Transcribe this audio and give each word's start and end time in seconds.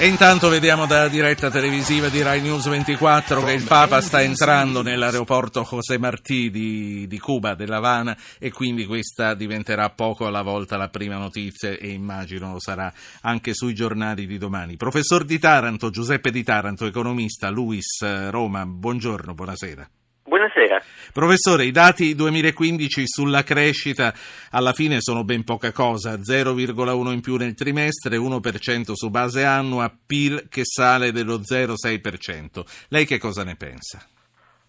E 0.00 0.06
intanto 0.06 0.48
vediamo 0.48 0.86
dalla 0.86 1.08
diretta 1.08 1.50
televisiva 1.50 2.08
di 2.08 2.22
Rai 2.22 2.40
News 2.40 2.68
24 2.68 3.42
che 3.42 3.52
il 3.52 3.64
Papa 3.64 4.00
sta 4.00 4.22
entrando 4.22 4.80
nell'aeroporto 4.80 5.66
José 5.68 5.98
Martí 5.98 6.50
di, 6.50 7.08
di 7.08 7.18
Cuba, 7.18 7.56
dell'Havana, 7.56 8.16
e 8.38 8.52
quindi 8.52 8.86
questa 8.86 9.34
diventerà 9.34 9.90
poco 9.90 10.28
alla 10.28 10.42
volta 10.42 10.76
la 10.76 10.88
prima 10.88 11.16
notizia 11.16 11.70
e 11.70 11.88
immagino 11.88 12.52
lo 12.52 12.60
sarà 12.60 12.92
anche 13.22 13.54
sui 13.54 13.74
giornali 13.74 14.28
di 14.28 14.38
domani. 14.38 14.76
Professor 14.76 15.24
di 15.24 15.40
Taranto, 15.40 15.90
Giuseppe 15.90 16.30
di 16.30 16.44
Taranto, 16.44 16.86
economista, 16.86 17.50
Luis 17.50 18.30
Roma, 18.30 18.64
buongiorno, 18.64 19.34
buonasera. 19.34 19.90
Buonasera. 20.58 20.82
Professore, 21.12 21.64
i 21.64 21.70
dati 21.70 22.16
2015 22.16 23.06
sulla 23.06 23.44
crescita 23.44 24.12
alla 24.50 24.72
fine 24.72 24.96
sono 24.98 25.22
ben 25.22 25.44
poca 25.44 25.70
cosa, 25.70 26.14
0,1 26.14 27.12
in 27.12 27.20
più 27.20 27.36
nel 27.36 27.54
trimestre, 27.54 28.16
1% 28.16 28.92
su 28.94 29.08
base 29.08 29.44
annua, 29.44 29.88
PIL 29.88 30.48
che 30.50 30.62
sale 30.64 31.12
dello 31.12 31.36
0,6%. 31.38 32.64
Lei 32.88 33.04
che 33.04 33.18
cosa 33.18 33.44
ne 33.44 33.54
pensa? 33.54 34.04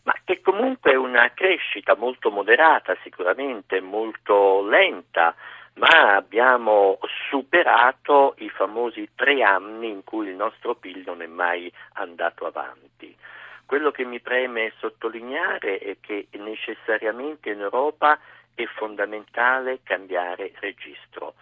Ma 0.03 0.13
che 0.23 0.41
comunque 0.41 0.91
è 0.91 0.95
una 0.95 1.31
crescita 1.33 1.95
molto 1.95 2.30
moderata, 2.30 2.95
sicuramente 3.02 3.81
molto 3.81 4.67
lenta, 4.67 5.33
ma 5.75 6.16
abbiamo 6.16 6.99
superato 7.30 8.35
i 8.38 8.49
famosi 8.49 9.09
tre 9.16 9.41
anni 9.41 9.89
in 9.89 10.03
cui 10.03 10.27
il 10.27 10.35
nostro 10.35 10.75
PIL 10.75 11.02
non 11.05 11.23
è 11.23 11.27
mai 11.27 11.71
andato 11.94 12.45
avanti. 12.45 13.16
Quello 13.69 13.91
che 13.91 14.03
mi 14.03 14.19
preme 14.19 14.73
sottolineare 14.79 15.77
è 15.77 15.97
che 16.01 16.27
necessariamente 16.31 17.51
in 17.51 17.59
Europa 17.59 18.19
è 18.55 18.65
fondamentale 18.65 19.81
cambiare 19.83 20.53
registro. 20.59 21.35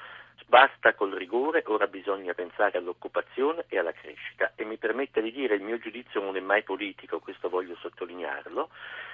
Basta 0.45 0.93
col 0.93 1.13
rigore, 1.13 1.63
ora 1.67 1.87
bisogna 1.87 2.33
pensare 2.33 2.79
all'occupazione 2.79 3.63
e 3.69 3.79
alla 3.79 3.93
crescita 3.93 4.51
e 4.57 4.65
mi 4.65 4.75
permette 4.75 5.21
di 5.21 5.31
dire 5.31 5.55
il 5.55 5.61
mio 5.61 5.79
giudizio 5.79 6.21
non 6.21 6.35
è 6.35 6.41
mai 6.41 6.63
politico, 6.63 7.19
questo 7.19 7.47
voglio 7.47 7.77
sottolinearlo, 7.77 8.71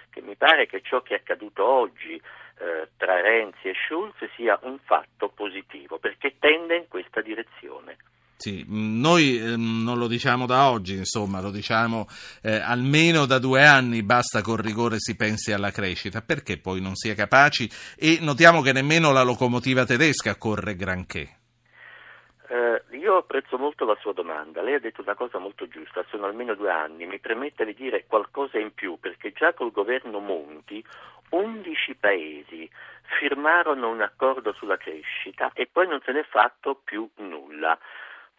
che 0.09 0.21
mi 0.21 0.35
pare 0.35 0.65
che 0.65 0.81
ciò 0.81 1.03
che 1.03 1.13
è 1.13 1.17
accaduto 1.17 1.63
oggi 1.63 2.15
eh, 2.15 2.89
tra 2.97 3.21
Renzi 3.21 3.67
e 3.67 3.75
Schulz 3.75 4.27
sia 4.35 4.57
un 4.63 4.79
fatto 4.79 5.29
positivo 5.29 5.99
perché 5.99 6.39
tende 6.39 6.77
in 6.77 6.87
questa 6.87 7.21
direzione. 7.21 7.95
Sì, 8.35 8.65
noi 8.67 9.37
eh, 9.37 9.55
non 9.55 9.97
lo 9.97 10.07
diciamo 10.07 10.45
da 10.45 10.69
oggi, 10.69 10.95
insomma, 10.95 11.39
lo 11.39 11.51
diciamo 11.51 12.07
eh, 12.41 12.55
almeno 12.55 13.25
da 13.25 13.39
due 13.39 13.65
anni, 13.65 14.03
basta 14.03 14.41
col 14.41 14.57
rigore 14.57 14.95
si 14.99 15.15
pensi 15.15 15.53
alla 15.53 15.71
crescita, 15.71 16.21
perché 16.21 16.57
poi 16.57 16.81
non 16.81 16.95
si 16.95 17.09
è 17.09 17.15
capaci 17.15 17.69
e 17.97 18.17
notiamo 18.21 18.61
che 18.61 18.73
nemmeno 18.73 19.11
la 19.11 19.23
locomotiva 19.23 19.85
tedesca 19.85 20.35
corre 20.35 20.75
granché. 20.75 21.37
Eh, 22.49 22.83
io 22.97 23.17
apprezzo 23.17 23.57
molto 23.57 23.85
la 23.85 23.97
sua 23.99 24.13
domanda, 24.13 24.61
lei 24.61 24.75
ha 24.75 24.79
detto 24.79 25.01
una 25.01 25.15
cosa 25.15 25.39
molto 25.39 25.67
giusta, 25.67 26.05
sono 26.09 26.25
almeno 26.25 26.53
due 26.53 26.69
anni, 26.69 27.05
mi 27.05 27.19
permette 27.19 27.65
di 27.65 27.73
dire 27.73 28.05
qualcosa 28.05 28.59
in 28.59 28.73
più, 28.73 28.99
perché 28.99 29.31
già 29.31 29.53
col 29.53 29.71
governo 29.71 30.19
Monti 30.19 30.83
11 31.29 31.95
paesi 31.95 32.69
firmarono 33.19 33.89
un 33.89 34.01
accordo 34.01 34.53
sulla 34.53 34.77
crescita 34.77 35.51
e 35.53 35.67
poi 35.71 35.87
non 35.87 35.99
se 36.05 36.11
n'è 36.11 36.23
fatto 36.23 36.79
più 36.83 37.09
nulla. 37.15 37.77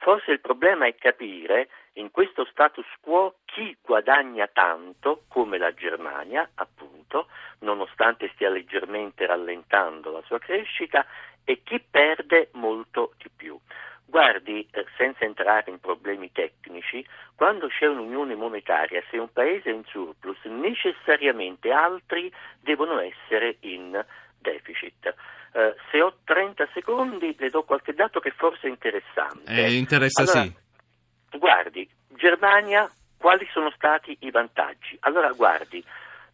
Forse 0.05 0.33
il 0.33 0.41
problema 0.41 0.85
è 0.85 0.95
capire 0.97 1.71
in 1.95 2.11
questo 2.11 2.45
status 2.51 2.85
quo 3.01 3.37
chi 3.47 3.75
guadagna 3.81 4.47
tanto, 4.49 5.23
come 5.29 5.57
la 5.57 5.73
Germania, 5.73 6.47
appunto, 6.57 7.29
nonostante 7.61 8.31
stia 8.35 8.51
leggermente 8.51 9.25
rallentando 9.25 10.11
la 10.11 10.21
sua 10.27 10.39
crescita, 10.39 11.07
e 11.43 11.63
chi 11.65 11.81
perde 11.81 12.51
molto 12.53 13.15
di 13.17 13.31
più. 13.35 13.59
Guardi, 14.05 14.69
eh, 14.73 14.85
senza 14.99 15.25
entrare 15.25 15.71
in 15.71 15.81
problemi 15.81 16.31
tecnici, 16.31 17.03
quando 17.35 17.69
c'è 17.69 17.87
un'unione 17.87 18.35
monetaria, 18.35 19.03
se 19.09 19.17
un 19.17 19.33
paese 19.33 19.71
è 19.71 19.73
in 19.73 19.85
surplus, 19.87 20.39
necessariamente 20.45 21.71
altri 21.71 22.31
devono 22.61 23.01
essere 23.01 23.57
in 23.61 24.05
deficit. 24.45 25.15
Eh, 25.53 25.75
se 25.91 26.03
ho 26.03 26.19
30 26.25 26.69
secondi 26.75 27.35
le 27.39 27.49
do 27.49 27.63
qualche 27.63 27.95
dato 27.95 28.21
che 28.21 28.31
forse 28.31 28.67
è 28.67 28.71
interessante. 28.71 29.51
Eh, 29.51 29.75
interessa 29.75 30.23
allora, 30.23 30.43
sì. 30.43 31.39
Guardi, 31.39 31.89
Germania, 32.09 32.91
quali 33.17 33.49
sono 33.53 33.71
stati 33.71 34.17
i 34.21 34.31
vantaggi? 34.31 34.97
Allora 35.01 35.31
guardi, 35.33 35.83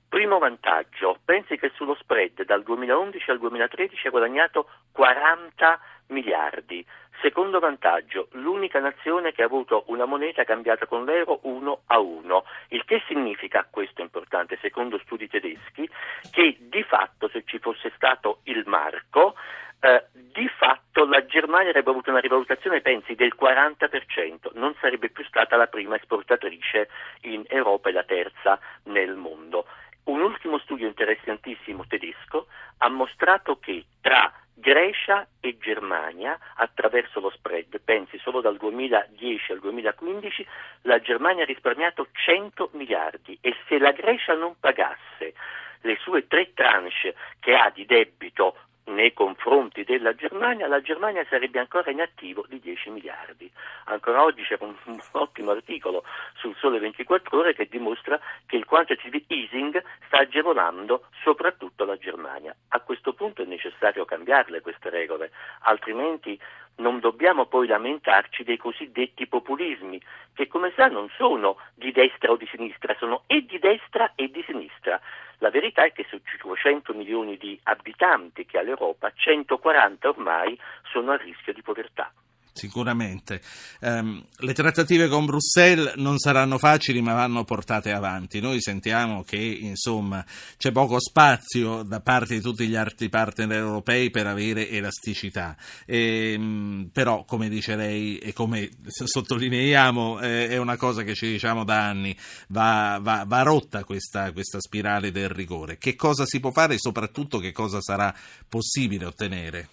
primo 0.09 0.38
vantaggio, 0.38 1.19
pensi 1.25 1.56
che 1.56 1.70
sullo 1.75 1.94
spread 1.94 2.44
dal 2.44 2.62
2011 2.65 3.31
al 3.31 3.38
2013 3.38 4.06
ha 4.09 4.10
guadagnato 4.10 4.69
40 4.93 5.81
miliardi. 6.09 6.84
Secondo 7.20 7.58
vantaggio, 7.58 8.28
l'unica 8.32 8.81
nazione 8.81 9.32
che 9.32 9.42
ha 9.42 9.47
avuto 9.47 9.84
una 9.88 10.06
moneta 10.06 10.44
cambiata 10.44 10.86
con 10.86 11.04
l'euro 11.04 11.41
1 11.42 11.82
a 11.86 11.98
1, 11.98 12.44
il 12.69 12.84
che 12.86 13.03
significa, 13.06 13.66
questo 13.70 14.00
è 14.00 14.04
importante, 14.04 14.58
secondo 14.62 14.98
studi 15.04 15.28
tedeschi, 15.28 15.88
che 16.31 16.56
di 16.58 16.82
fatto 16.82 17.28
se 17.28 17.42
ci 17.44 17.58
fosse 17.58 17.92
stato 17.94 18.41
il 18.44 18.62
marco, 18.66 19.34
eh, 19.81 20.04
di 20.12 20.48
fatto 20.48 21.04
la 21.04 21.25
Germania 21.26 21.69
avrebbe 21.69 21.91
avuto 21.91 22.08
una 22.08 22.20
rivalutazione, 22.20 22.81
pensi, 22.81 23.14
del 23.14 23.34
40%, 23.38 24.52
non 24.54 24.75
sarebbe 24.81 25.10
più 25.10 25.25
stata 25.25 25.56
la 25.56 25.66
prima 25.66 25.97
esportatrice 25.97 26.88
in 27.22 27.44
Europa 27.48 27.91
e 27.91 27.92
la 27.92 28.04
terza 28.04 28.58
nel 28.84 29.14
mondo. 29.14 29.66
Un 30.04 30.22
ultimo 30.22 30.58
studio 30.58 30.87
interessantissimo 30.87 31.84
tedesco 31.87 32.47
ha 32.78 32.88
mostrato 32.88 33.58
che 33.58 33.84
tra 34.00 34.32
Grecia 34.70 35.26
e 35.41 35.58
Germania 35.58 36.38
attraverso 36.54 37.19
lo 37.19 37.31
spread, 37.31 37.81
pensi 37.82 38.16
solo 38.19 38.41
dal 38.41 38.56
2010 38.56 39.50
al 39.50 39.58
2015 39.58 40.47
la 40.82 41.00
Germania 41.00 41.42
ha 41.42 41.47
risparmiato 41.47 42.06
100 42.12 42.70
miliardi 42.75 43.36
e 43.41 43.56
se 43.66 43.81
la 43.81 43.91
Grecia 43.91 44.34
non 44.34 44.54
pagasse 44.60 45.34
le 45.81 45.97
sue 45.97 46.28
tre 46.28 46.53
tranche 46.54 47.16
che 47.41 47.56
ha 47.56 47.70
di 47.70 47.84
debito 47.84 48.58
nei 48.91 49.12
confronti 49.12 49.84
della 49.84 50.15
Germania, 50.15 50.67
la 50.67 50.81
Germania 50.81 51.25
sarebbe 51.28 51.59
ancora 51.59 51.91
in 51.91 52.01
attivo 52.01 52.45
di 52.49 52.61
10 52.61 52.91
miliardi. 52.91 53.51
Ancora 53.84 54.23
oggi 54.23 54.43
c'è 54.43 54.56
un, 54.61 54.75
un, 54.84 55.01
ottimo 55.12 55.51
articolo 55.51 56.05
sul 56.34 56.55
Sole 56.56 56.78
24 56.78 57.39
Ore 57.39 57.55
che 57.55 57.67
dimostra 57.69 58.21
che 58.47 58.56
il 58.56 58.65
quantitative 58.65 59.25
easing 59.29 59.83
sta 60.06 60.19
agevolando 60.19 61.05
soprattutto 61.23 61.84
la 61.84 61.97
Germania. 61.97 62.55
A 62.69 62.81
questo 62.81 63.12
punto 63.15 63.43
è 63.43 63.47
necessario 63.47 64.05
cambiarle 64.05 64.61
queste 64.61 64.91
regole, 64.91 65.31
altrimenti 65.61 66.39
non 66.77 66.99
dobbiamo 66.99 67.47
poi 67.47 67.67
lamentarci 67.67 68.43
dei 68.43 68.56
cosiddetti 68.56 69.27
populismi, 69.27 70.00
che 70.34 70.47
come 70.47 70.73
sa 70.75 70.89
non 70.89 71.09
sono 71.17 71.56
di 71.75 71.93
destra 71.93 72.31
o 72.31 72.37
di 72.37 72.49
sinistra, 72.50 72.95
sono 72.99 73.25
e 73.27 73.45
di 73.45 73.59
destra 73.59 74.12
e 74.15 74.31
di 74.31 74.43
sinistra. 74.47 75.00
La 75.39 75.50
verità 75.50 75.84
è 75.84 75.93
che 75.93 76.06
su 76.09 76.21
500 76.60 76.93
milioni 76.94 77.37
di 77.37 77.59
abitanti 77.65 78.44
che 78.44 78.59
ha 78.59 78.62
l'Europa, 78.62 79.10
140 79.15 80.09
ormai 80.09 80.59
sono 80.93 81.12
a 81.12 81.16
rischio 81.16 81.53
di 81.53 81.62
povertà. 81.62 82.12
Sicuramente. 82.60 83.41
Um, 83.81 84.22
le 84.41 84.53
trattative 84.53 85.09
con 85.09 85.25
Bruxelles 85.25 85.94
non 85.94 86.19
saranno 86.19 86.59
facili 86.59 87.00
ma 87.00 87.15
vanno 87.15 87.43
portate 87.44 87.91
avanti. 87.91 88.38
Noi 88.38 88.60
sentiamo 88.60 89.22
che 89.22 89.38
insomma, 89.38 90.22
c'è 90.59 90.70
poco 90.70 91.00
spazio 91.00 91.82
da 91.82 92.00
parte 92.00 92.34
di 92.34 92.43
tutti 92.43 92.66
gli 92.69 92.76
altri 92.76 93.09
partner 93.09 93.50
europei 93.53 94.10
per 94.10 94.26
avere 94.26 94.69
elasticità. 94.69 95.56
E, 95.87 96.34
um, 96.37 96.91
però, 96.93 97.25
come 97.25 97.49
dice 97.49 97.76
lei 97.76 98.19
e 98.19 98.34
come 98.34 98.69
sottolineiamo, 98.87 100.20
eh, 100.20 100.49
è 100.49 100.59
una 100.59 100.76
cosa 100.76 101.03
che 101.03 101.15
ci 101.15 101.28
diciamo 101.28 101.65
da 101.65 101.87
anni, 101.87 102.15
va, 102.49 102.99
va, 103.00 103.25
va 103.26 103.41
rotta 103.41 103.84
questa, 103.84 104.32
questa 104.32 104.60
spirale 104.60 105.10
del 105.10 105.31
rigore. 105.31 105.78
Che 105.78 105.97
cosa 105.97 106.26
si 106.26 106.41
può 106.41 106.50
fare 106.50 106.75
e 106.75 106.78
soprattutto 106.78 107.38
che 107.38 107.53
cosa 107.53 107.81
sarà 107.81 108.15
possibile 108.47 109.06
ottenere? 109.06 109.69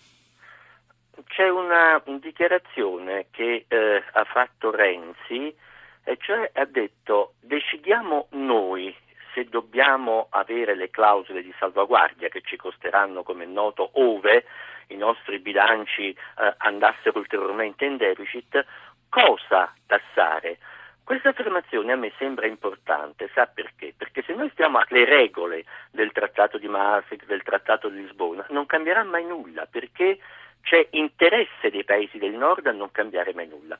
C'è 1.28 1.50
una 1.50 2.02
dichiarazione 2.06 3.28
che 3.32 3.66
eh, 3.68 4.04
ha 4.12 4.24
fatto 4.26 4.72
Renzi, 4.72 5.56
e 6.04 6.18
cioè 6.22 6.50
ha 6.54 6.66
detto 6.66 7.34
decidiamo 7.42 8.28
noi 8.32 8.96
se 9.34 9.46
dobbiamo 9.46 10.28
avere 10.32 10.74
le 10.76 10.90
clausole 10.90 11.44
di 11.44 11.54
salvaguardia 11.60 12.30
che 12.30 12.42
ci 12.42 12.56
costeranno, 12.56 13.24
come 13.24 13.44
è 13.44 13.48
noto, 13.48 13.90
ove 13.94 14.46
i 14.88 14.96
nostri 14.96 15.40
bilanci 15.40 16.10
eh, 16.10 16.54
andassero 16.58 17.20
ulteriormente 17.20 17.86
in 17.86 17.98
deficit, 17.98 18.66
cosa 19.10 19.72
tassare. 19.86 20.58
Questa 21.04 21.30
affermazione 21.30 21.94
a 21.94 21.96
me 21.96 22.12
sembra 22.18 22.48
importante, 22.48 23.30
sa 23.34 23.46
perché? 23.46 23.94
Perché 23.96 24.24
se 24.24 24.34
noi 24.34 24.50
stiamo 24.50 24.80
alle 24.80 25.06
regole 25.06 25.66
del 25.92 26.12
trattato 26.12 26.58
di 26.58 26.68
Maastricht, 26.68 27.26
del 27.26 27.44
trattato 27.44 27.90
di 27.90 28.02
Lisbona, 28.02 28.46
non 28.50 28.66
cambierà 28.66 29.04
mai 29.04 29.26
nulla, 29.26 29.68
perché 29.70 30.20
c'è 30.68 30.86
interesse 30.92 31.70
dei 31.72 31.86
paesi 31.86 32.18
del 32.18 32.34
nord 32.34 32.68
a 32.68 32.74
non 32.74 32.92
cambiare 32.92 33.34
mai 33.34 33.48
nulla. 33.48 33.78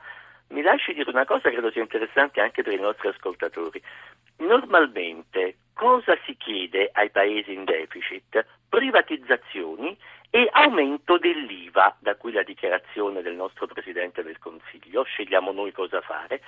Mi 0.50 0.62
lasci 0.62 0.94
dire 0.94 1.10
una 1.10 1.26
cosa 1.26 1.50
che 1.50 1.56
credo 1.56 1.70
sia 1.72 1.82
interessante 1.82 2.40
anche 2.40 2.64
per 2.64 2.72
i 2.72 2.80
nostri 2.80 3.10
ascoltatori. 3.10 3.82
Normalmente 4.38 5.58
cosa 5.74 6.18
si 6.26 6.38
chiede 6.38 6.90
ai 6.94 7.10
paesi 7.10 7.52
in 7.52 7.66
deficit? 7.66 8.46
Privatizzazioni 8.70 9.98
e 10.30 10.48
aumento 10.50 11.18
dell'IVA, 11.18 11.98
da 12.00 12.16
qui 12.16 12.32
la 12.32 12.44
dichiarazione 12.44 13.22
del 13.22 13.36
nostro 13.36 13.68
Presidente 13.68 14.24
del 14.24 14.40
Consiglio, 14.40 15.04
scegliamo 15.04 15.52
noi 15.52 15.74
cosa 15.74 16.00
fare. 16.00 16.42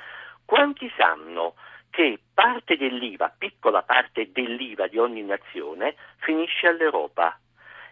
Quanti 0.45 0.89
sanno 0.95 1.55
che 1.89 2.17
parte 2.33 2.77
dell'IVA, 2.77 3.35
piccola 3.37 3.81
parte 3.81 4.31
dell'IVA 4.31 4.87
di 4.87 4.97
ogni 4.97 5.23
nazione, 5.23 5.95
finisce 6.19 6.67
all'Europa? 6.67 7.37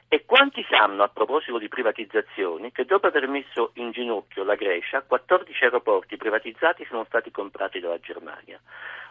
E 0.09 0.23
quanti 0.25 0.65
sanno, 0.69 1.03
a 1.03 1.09
proposito 1.09 1.59
di 1.59 1.67
privatizzazioni, 1.67 2.71
che 2.71 2.85
dopo 2.85 3.07
aver 3.07 3.27
messo 3.27 3.71
in 3.73 3.91
ginocchio 3.91 4.45
la 4.45 4.55
Grecia, 4.55 5.01
14 5.01 5.65
aeroporti 5.65 6.15
privatizzati 6.15 6.85
sono 6.87 7.03
stati 7.09 7.29
comprati 7.29 7.81
dalla 7.81 7.99
Germania? 7.99 8.57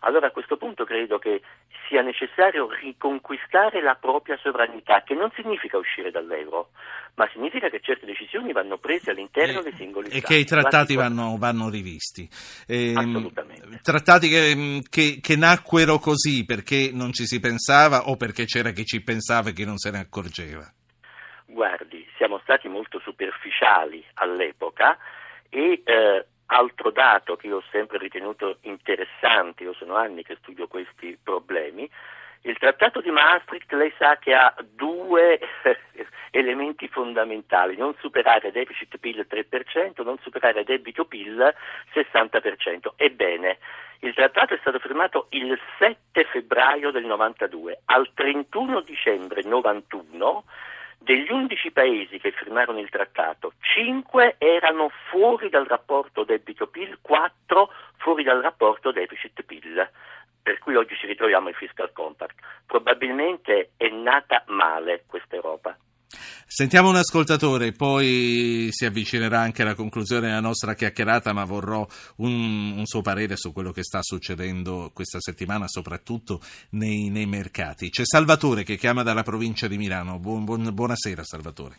Allora 0.00 0.28
a 0.28 0.30
questo 0.30 0.56
punto 0.56 0.84
credo 0.84 1.18
che 1.18 1.42
sia 1.86 2.00
necessario 2.00 2.70
riconquistare 2.70 3.82
la 3.82 3.94
propria 3.96 4.38
sovranità, 4.42 5.02
che 5.02 5.14
non 5.14 5.30
significa 5.34 5.76
uscire 5.76 6.10
dall'euro, 6.10 6.70
ma 7.16 7.28
significa 7.30 7.68
che 7.68 7.80
certe 7.80 8.06
decisioni 8.06 8.52
vanno 8.52 8.78
prese 8.78 9.10
all'interno 9.10 9.60
e, 9.60 9.62
dei 9.64 9.74
singoli 9.74 10.06
e 10.06 10.18
stati. 10.18 10.24
E 10.24 10.26
che 10.26 10.40
i 10.40 10.44
trattati 10.46 10.94
vanno, 10.94 11.36
vanno 11.38 11.68
rivisti. 11.68 12.26
Eh, 12.66 12.94
Assolutamente. 12.96 13.80
Trattati 13.82 14.28
che, 14.28 14.82
che, 14.88 15.18
che 15.20 15.36
nacquero 15.36 15.98
così 15.98 16.46
perché 16.46 16.88
non 16.90 17.12
ci 17.12 17.26
si 17.26 17.38
pensava 17.38 18.08
o 18.08 18.16
perché 18.16 18.46
c'era 18.46 18.70
chi 18.70 18.86
ci 18.86 19.02
pensava 19.02 19.50
e 19.50 19.52
chi 19.52 19.66
non 19.66 19.76
se 19.76 19.90
ne 19.90 19.98
accorgeva? 19.98 20.66
Guardi, 21.56 22.06
siamo 22.18 22.38
stati 22.42 22.68
molto 22.68 22.98
superficiali 22.98 24.04
all'epoca 24.16 24.98
e 25.48 25.80
eh, 25.82 26.26
altro 26.48 26.90
dato 26.90 27.36
che 27.36 27.46
io 27.46 27.56
ho 27.56 27.64
sempre 27.70 27.96
ritenuto 27.96 28.58
interessante, 28.64 29.62
io 29.62 29.72
sono 29.72 29.94
anni 29.94 30.22
che 30.22 30.36
studio 30.36 30.68
questi 30.68 31.18
problemi, 31.20 31.90
il 32.42 32.58
trattato 32.58 33.00
di 33.00 33.10
Maastricht 33.10 33.72
lei 33.72 33.90
sa 33.96 34.18
che 34.18 34.34
ha 34.34 34.54
due 34.74 35.40
elementi 36.30 36.88
fondamentali, 36.88 37.74
non 37.74 37.94
superare 38.00 38.52
deficit 38.52 38.98
PIL 38.98 39.26
3%, 39.26 40.04
non 40.04 40.18
superare 40.20 40.62
debito 40.62 41.06
PIL 41.06 41.54
60%. 41.94 42.90
Ebbene, 42.96 43.56
il 44.00 44.12
trattato 44.12 44.52
è 44.52 44.58
stato 44.60 44.78
firmato 44.78 45.28
il 45.30 45.58
7 45.78 46.22
febbraio 46.24 46.90
del 46.90 47.06
92, 47.06 47.80
al 47.86 48.10
31 48.12 48.80
dicembre 48.82 49.42
91 49.42 50.44
degli 50.98 51.30
11 51.30 51.70
paesi 51.70 52.18
che 52.18 52.32
firmarono 52.32 52.80
il 52.80 52.88
trattato, 52.88 53.52
5 53.60 54.36
erano 54.38 54.90
fuori 55.10 55.48
dal 55.48 55.66
rapporto 55.66 56.24
debito-PIL, 56.24 56.98
4 57.00 57.72
fuori 57.96 58.22
dal 58.22 58.40
rapporto 58.40 58.92
deficit-PIL. 58.92 59.90
Per 60.42 60.58
cui 60.58 60.76
oggi 60.76 60.94
ci 60.96 61.06
ritroviamo 61.06 61.48
il 61.48 61.54
fiscal 61.56 61.92
compact. 61.92 62.36
Probabilmente 62.66 63.70
è 63.76 63.88
nata 63.88 64.44
male 64.46 65.04
questa 65.06 65.34
Europa. 65.34 65.76
Sentiamo 66.46 66.88
un 66.88 66.96
ascoltatore, 66.96 67.72
poi 67.72 68.68
si 68.70 68.84
avvicinerà 68.84 69.40
anche 69.40 69.62
alla 69.62 69.74
conclusione 69.74 70.28
della 70.28 70.40
nostra 70.40 70.74
chiacchierata, 70.74 71.32
ma 71.32 71.44
vorrò 71.44 71.86
un, 72.18 72.74
un 72.76 72.86
suo 72.86 73.02
parere 73.02 73.36
su 73.36 73.52
quello 73.52 73.72
che 73.72 73.82
sta 73.82 74.00
succedendo 74.02 74.90
questa 74.94 75.18
settimana, 75.20 75.66
soprattutto 75.66 76.40
nei, 76.70 77.10
nei 77.10 77.26
mercati. 77.26 77.90
C'è 77.90 78.04
Salvatore 78.04 78.62
che 78.62 78.76
chiama 78.76 79.02
dalla 79.02 79.22
provincia 79.22 79.66
di 79.66 79.76
Milano. 79.76 80.18
Buon, 80.18 80.44
buon, 80.44 80.72
buonasera 80.72 81.24
Salvatore. 81.24 81.76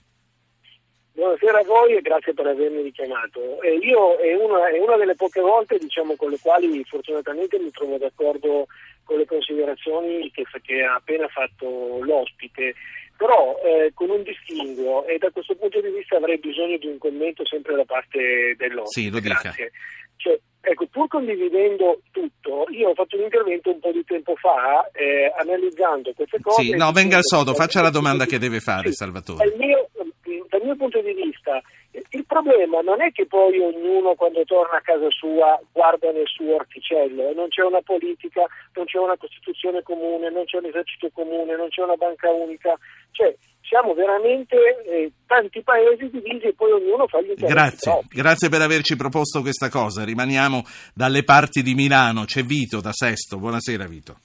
Buonasera 1.18 1.60
a 1.60 1.64
voi 1.64 1.96
e 1.96 2.02
grazie 2.02 2.36
per 2.36 2.46
avermi 2.46 2.84
richiamato. 2.84 3.60
Eh, 3.64 3.74
io 3.78 4.18
è 4.18 4.36
una, 4.36 4.70
è 4.70 4.78
una, 4.78 4.98
delle 4.98 5.16
poche 5.16 5.42
volte 5.42 5.80
diciamo, 5.80 6.16
con 6.16 6.30
le 6.30 6.38
quali 6.40 6.84
fortunatamente 6.84 7.58
mi 7.58 7.72
trovo 7.72 7.98
d'accordo 7.98 8.68
con 9.04 9.18
le 9.18 9.26
considerazioni 9.26 10.30
che, 10.30 10.44
che 10.62 10.84
ha 10.84 10.94
appena 10.94 11.28
fatto 11.28 12.04
l'ospite 12.04 12.76
però 13.18 13.60
eh, 13.64 13.92
con 13.94 14.10
un 14.10 14.24
distinguo 14.24 15.06
e 15.06 15.18
da 15.18 15.32
questo 15.32 15.56
punto 15.56 15.82
di 15.82 15.90
vista 15.90 16.18
avrei 16.18 16.38
bisogno 16.38 16.78
di 16.78 16.88
un 16.88 16.98
commento 16.98 17.46
sempre 17.46 17.76
da 17.76 17.84
parte 17.84 18.56
dell'ospite. 18.58 19.08
Sì, 19.08 19.10
lo 19.10 19.20
dica. 19.20 19.54
Cioè, 20.18 20.40
ecco, 20.62 20.86
pur 20.88 21.08
condividendo 21.08 22.02
tutto, 22.12 22.66
io 22.70 22.90
ho 22.90 22.94
fatto 22.94 23.18
un 23.18 23.24
intervento 23.24 23.72
un 23.72 23.80
po' 23.80 23.92
di 23.92 24.04
tempo 24.04 24.36
fa 24.36 24.90
eh, 24.94 25.32
analizzando 25.38 26.14
queste 26.14 26.40
cose. 26.42 26.64
Sì, 26.64 26.76
no, 26.76 26.92
venga 26.92 27.18
al 27.18 27.24
sodo, 27.24 27.54
faccia 27.54 27.82
la 27.82 27.90
domanda 27.90 28.26
che 28.26 28.40
deve 28.40 28.60
fare, 28.60 28.90
sì, 28.90 28.96
Salvatore. 28.96 29.46
Dal 29.46 29.58
mio, 29.58 29.90
dal 30.50 30.62
mio 30.62 30.76
punto 30.76 31.02
di 31.02 31.14
vista, 31.14 31.62
il 32.12 32.26
problema 32.26 32.82
non 32.82 33.02
è 33.02 33.12
che 33.12 33.26
poi 33.26 33.60
ognuno 33.60 34.16
quando 34.16 34.44
torna 34.44 34.78
a 34.78 34.82
casa 34.82 35.10
sua 35.10 35.60
guarda 35.72 36.12
nel 36.12 36.28
suo 36.28 36.56
orticello, 36.56 37.34
non 37.34 37.50
c'è 37.50 37.64
una 37.64 37.82
politica, 37.82 38.46
non 38.74 38.86
c'è 38.86 38.98
una 38.98 39.18
Costituzione 39.18 39.82
comune, 39.84 40.30
non 40.30 40.46
c'è 40.46 40.58
un 40.58 40.66
esercito 40.66 41.10
comune, 41.14 41.56
non 41.56 41.70
c'è 41.70 41.82
una 41.82 41.96
banca 41.96 42.30
unica, 42.32 42.78
cioè 43.12 43.36
siamo 43.68 43.94
veramente 43.94 44.56
eh, 44.86 45.12
tanti 45.26 45.62
paesi 45.62 46.10
divisi 46.10 46.46
e 46.48 46.54
poi 46.54 46.72
ognuno 46.72 47.08
fa 47.08 47.20
gli 47.22 47.30
interessi 47.30 47.54
Grazie, 47.54 47.92
propri. 47.92 48.18
grazie 48.22 48.50
per 48.50 48.62
averci 48.62 48.96
proposto 48.96 49.42
questa 49.42 49.70
cosa. 49.70 50.06
Rimaniamo 50.06 50.64
dalle 50.94 51.24
parti 51.24 51.62
di 51.62 51.74
Milano. 51.74 52.24
C'è 52.24 52.44
Vito 52.44 52.80
da 52.80 52.92
Sesto. 52.94 53.38
Buonasera 53.38 53.86
Vito. 53.86 54.16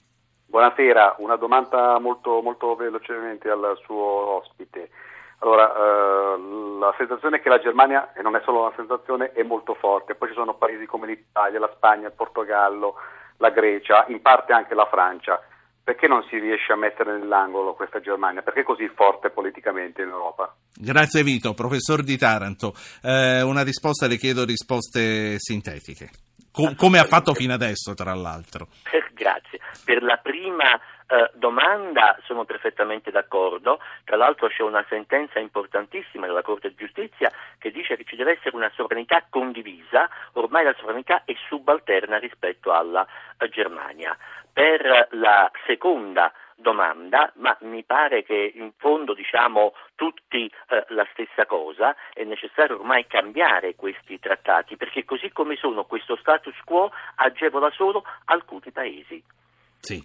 Buonasera, 0.45 1.15
una 1.17 1.35
domanda 1.35 1.99
molto, 1.99 2.41
molto 2.41 2.75
velocemente 2.75 3.49
al 3.49 3.77
suo 3.83 4.37
ospite. 4.37 4.89
Allora, 5.43 5.75
eh, 5.75 6.39
la 6.79 6.95
sensazione 6.97 7.37
è 7.37 7.41
che 7.41 7.49
la 7.49 7.59
Germania, 7.59 8.13
e 8.13 8.21
non 8.21 8.35
è 8.37 8.41
solo 8.45 8.61
una 8.61 8.73
sensazione, 8.77 9.33
è 9.33 9.43
molto 9.43 9.73
forte. 9.73 10.15
Poi 10.15 10.29
ci 10.29 10.33
sono 10.33 10.53
paesi 10.55 10.85
come 10.85 11.05
l'Italia, 11.05 11.59
la 11.59 11.71
Spagna, 11.75 12.07
il 12.07 12.13
Portogallo, 12.13 12.95
la 13.37 13.49
Grecia, 13.49 14.05
in 14.07 14.21
parte 14.21 14.53
anche 14.53 14.73
la 14.73 14.87
Francia. 14.89 15.41
Perché 15.83 16.07
non 16.07 16.23
si 16.29 16.39
riesce 16.39 16.71
a 16.71 16.77
mettere 16.77 17.17
nell'angolo 17.17 17.73
questa 17.73 17.99
Germania? 17.99 18.41
Perché 18.41 18.61
è 18.61 18.63
così 18.63 18.87
forte 18.95 19.31
politicamente 19.31 20.01
in 20.01 20.07
Europa? 20.07 20.55
Grazie 20.73 21.23
Vito, 21.23 21.53
professor 21.53 22.03
di 22.03 22.17
Taranto. 22.17 22.73
Eh, 23.01 23.41
una 23.41 23.63
risposta, 23.63 24.07
le 24.07 24.15
chiedo 24.15 24.45
risposte 24.45 25.37
sintetiche, 25.39 26.09
Com- 26.53 26.75
come 26.75 26.99
ha 26.99 27.03
fatto 27.03 27.33
fino 27.33 27.53
adesso 27.53 27.93
tra 27.93 28.13
l'altro. 28.13 28.67
Grazie. 29.13 29.59
Per 29.85 30.01
la 30.01 30.17
prima 30.17 30.73
eh, 31.07 31.29
domanda 31.33 32.17
sono 32.23 32.45
perfettamente 32.45 33.11
d'accordo, 33.11 33.79
tra 34.03 34.15
l'altro 34.15 34.47
c'è 34.47 34.63
una 34.63 34.83
sentenza 34.89 35.37
importantissima 35.37 36.25
della 36.25 36.41
Corte 36.41 36.69
di 36.69 36.75
Giustizia 36.75 37.31
che 37.59 37.69
dice 37.69 37.95
che 37.95 38.05
ci 38.05 38.15
deve 38.15 38.31
essere 38.31 38.55
una 38.55 38.71
sovranità 38.73 39.23
condivisa, 39.29 40.09
ormai 40.33 40.63
la 40.63 40.75
sovranità 40.79 41.23
è 41.25 41.33
subalterna 41.47 42.17
rispetto 42.17 42.71
alla 42.71 43.05
eh, 43.37 43.47
Germania. 43.49 44.17
Per 44.51 45.07
la 45.11 45.51
seconda 45.67 46.33
domanda, 46.55 47.31
ma 47.37 47.57
mi 47.61 47.83
pare 47.83 48.23
che 48.23 48.53
in 48.55 48.71
fondo 48.77 49.13
diciamo 49.13 49.73
tutti 49.95 50.45
eh, 50.45 50.85
la 50.89 51.07
stessa 51.11 51.45
cosa, 51.45 51.95
è 52.13 52.23
necessario 52.23 52.79
ormai 52.79 53.07
cambiare 53.07 53.75
questi 53.75 54.19
trattati 54.19 54.77
perché 54.77 55.05
così 55.05 55.31
come 55.31 55.55
sono 55.55 55.85
questo 55.85 56.15
status 56.17 56.55
quo 56.63 56.91
agevola 57.15 57.71
solo 57.71 58.03
alcuni 58.25 58.71
paesi. 58.71 59.23
Sì. 59.79 60.01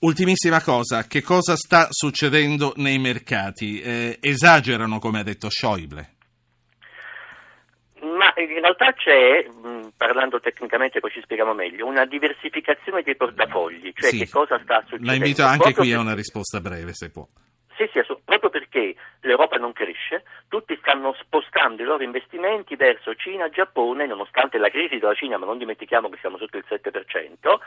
Ultimissima 0.00 0.62
cosa, 0.62 1.06
che 1.06 1.22
cosa 1.22 1.56
sta 1.56 1.86
succedendo 1.90 2.74
nei 2.76 2.98
mercati? 2.98 3.80
Eh, 3.80 4.18
esagerano, 4.20 4.98
come 4.98 5.20
ha 5.20 5.22
detto 5.22 5.48
Schäuble? 5.48 6.15
Ma 8.36 8.42
in 8.42 8.60
realtà 8.60 8.92
c'è, 8.92 9.46
parlando 9.96 10.40
tecnicamente 10.40 11.00
poi 11.00 11.10
ci 11.10 11.22
spieghiamo 11.22 11.54
meglio, 11.54 11.86
una 11.86 12.04
diversificazione 12.04 13.02
dei 13.02 13.16
portafogli, 13.16 13.92
cioè 13.94 14.10
sì. 14.10 14.18
che 14.18 14.28
cosa 14.28 14.60
sta 14.62 14.80
succedendo. 14.82 15.06
La 15.06 15.14
invito 15.14 15.42
anche 15.42 15.72
qui 15.72 15.92
a 15.94 16.00
una 16.00 16.14
risposta 16.14 16.60
breve, 16.60 16.92
se 16.92 17.10
può. 17.10 17.26
Sì, 17.76 17.88
sì, 17.92 18.00
proprio 18.24 18.48
perché 18.48 18.94
l'Europa 19.20 19.56
non 19.56 19.74
cresce, 19.74 20.24
tutti 20.48 20.74
stanno 20.80 21.14
spostando 21.20 21.82
i 21.82 21.84
loro 21.84 22.02
investimenti 22.02 22.74
verso 22.74 23.14
Cina, 23.14 23.50
Giappone, 23.50 24.06
nonostante 24.06 24.56
la 24.56 24.70
crisi 24.70 24.98
della 24.98 25.12
Cina, 25.12 25.36
ma 25.36 25.44
non 25.44 25.58
dimentichiamo 25.58 26.08
che 26.08 26.16
siamo 26.20 26.38
sotto 26.38 26.56
il 26.56 26.64
7%, 26.66 27.58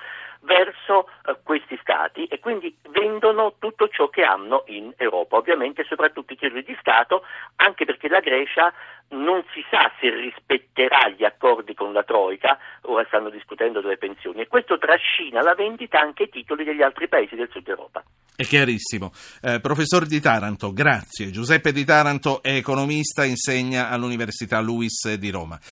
verso 0.42 1.10
eh, 1.26 1.38
questi 1.44 1.78
stati 1.80 2.26
e 2.26 2.40
quindi 2.40 2.76
vendono 2.90 3.54
tutto 3.60 3.88
ciò 3.90 4.10
che 4.10 4.24
hanno 4.24 4.64
in 4.68 4.92
Europa, 4.98 5.38
ovviamente 5.38 5.84
soprattutto 5.84 6.34
i 6.34 6.38
titoli 6.38 6.64
di 6.64 6.76
Stato, 6.80 7.24
anche 7.58 7.86
perché 7.86 8.08
la 8.08 8.20
Grecia 8.20 8.74
non 9.10 9.44
si 9.54 9.64
sa 9.70 9.92
se 10.00 10.10
rispetterà 10.10 11.10
gli 11.10 11.24
accordi 11.24 11.74
con 11.74 11.94
la 11.94 12.04
Troica, 12.04 12.58
ora 12.84 13.04
stanno 13.08 13.30
discutendo 13.30 13.82
delle 13.82 13.98
pensioni, 13.98 14.42
e 14.42 14.48
questo 14.48 14.78
trascina 14.78 15.42
la 15.42 15.56
vendita 15.56 16.00
anche 16.00 16.24
ai 16.24 16.30
titoli 16.30 16.64
degli 16.64 16.82
altri 16.82 17.08
paesi 17.08 17.36
del 17.36 17.50
sud 17.52 17.68
Europa. 17.68 18.04
È 18.40 18.44
chiarissimo. 18.44 19.12
Eh, 19.42 19.60
professor 19.60 20.06
Di 20.06 20.22
Taranto, 20.22 20.72
grazie. 20.72 21.30
Giuseppe 21.30 21.74
Di 21.74 21.84
Taranto 21.84 22.42
è 22.42 22.56
economista, 22.56 23.26
insegna 23.26 23.90
all'Università 23.90 24.62
Luis 24.62 25.14
di 25.16 25.30
Roma. 25.30 25.60